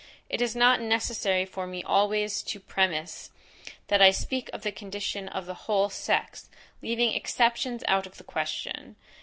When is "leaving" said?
6.81-7.13